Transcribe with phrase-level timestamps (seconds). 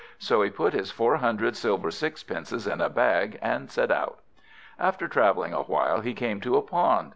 [0.17, 4.17] So he put his four hundred silver sixpences in a bag, and set out.
[4.79, 7.09] After travelling a while, he came to a pond.